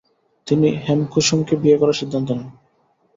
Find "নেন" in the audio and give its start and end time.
2.31-2.49